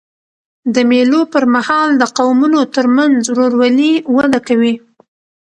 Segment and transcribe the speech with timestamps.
[0.73, 4.73] د مېلو پر مهال د قومونو ترمنځ ورورولي وده کوي.